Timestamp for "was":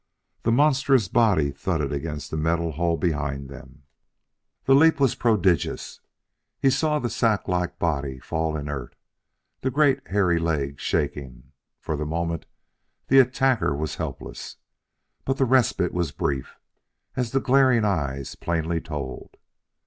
4.99-5.13, 13.75-13.97, 15.93-16.11